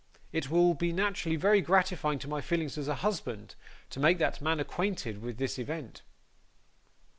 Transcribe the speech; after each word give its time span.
It 0.33 0.49
will 0.49 0.73
be 0.73 0.91
naterally 0.91 1.35
very 1.37 1.61
gratifying 1.61 2.17
to 2.21 2.27
my 2.27 2.41
feelings 2.41 2.75
as 2.75 2.87
a 2.87 2.95
husband, 3.05 3.53
to 3.91 3.99
make 3.99 4.17
that 4.17 4.41
man 4.41 4.59
acquainted 4.59 5.21
with 5.21 5.37
this 5.37 5.59
ewent. 5.59 6.01